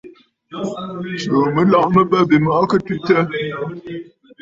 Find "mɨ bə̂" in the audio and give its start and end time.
1.93-2.19